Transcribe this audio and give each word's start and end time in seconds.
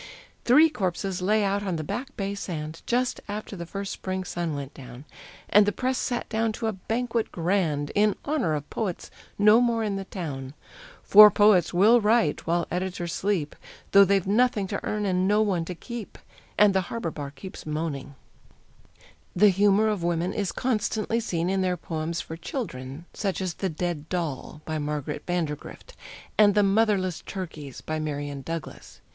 Three 0.45 0.67
corpses 0.67 1.21
lay 1.21 1.43
out 1.43 1.61
on 1.61 1.75
the 1.75 1.83
Back 1.83 2.17
Bay 2.17 2.33
sand, 2.33 2.81
Just 2.87 3.21
after 3.27 3.55
the 3.55 3.67
first 3.67 3.93
spring 3.93 4.23
sun 4.23 4.55
went 4.55 4.73
down, 4.73 5.05
And 5.47 5.67
the 5.67 5.71
Press 5.71 5.99
sat 5.99 6.27
down 6.27 6.53
to 6.53 6.65
a 6.65 6.73
banquet 6.73 7.31
grand, 7.31 7.91
In 7.93 8.15
honor 8.25 8.55
of 8.55 8.67
poets 8.71 9.11
no 9.37 9.61
more 9.61 9.83
in 9.83 9.97
the 9.97 10.05
town. 10.05 10.55
For 11.03 11.29
poets 11.29 11.71
will 11.71 12.01
write 12.01 12.47
while 12.47 12.65
editors 12.71 13.13
sleep, 13.13 13.55
Though 13.91 14.03
they've 14.03 14.25
nothing 14.25 14.65
to 14.69 14.83
earn 14.83 15.05
and 15.05 15.27
no 15.27 15.43
one 15.43 15.65
to 15.65 15.75
keep; 15.75 16.17
And 16.57 16.73
the 16.73 16.81
harbor 16.89 17.11
bar 17.11 17.29
keeps 17.29 17.67
moaning. 17.67 18.15
The 19.35 19.49
humor 19.49 19.87
of 19.87 20.01
women 20.01 20.33
is 20.33 20.51
constantly 20.51 21.19
seen 21.19 21.47
in 21.47 21.61
their 21.61 21.77
poems 21.77 22.21
for 22.21 22.35
children, 22.35 23.05
such 23.13 23.39
as 23.39 23.53
"The 23.53 23.69
Dead 23.69 24.09
Doll," 24.09 24.61
by 24.65 24.79
Margaret 24.79 25.27
Vandergrift, 25.27 25.93
and 26.39 26.55
the 26.55 26.63
"Motherless 26.63 27.21
Turkeys," 27.23 27.81
by 27.81 27.99
Marian 27.99 28.41
Douglas. 28.41 28.99